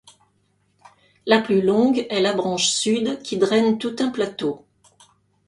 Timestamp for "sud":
2.71-3.21